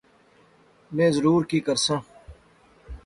[0.95, 1.99] میں ضرور کی کرساں